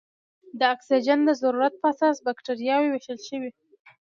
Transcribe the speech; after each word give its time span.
د 0.59 0.61
اکسیجن 0.75 1.19
د 1.25 1.29
ضرورت 1.41 1.73
په 1.81 1.87
اساس 1.91 2.17
بکټریاوې 2.25 2.87
ویشل 2.91 3.19
شوې. 3.27 3.51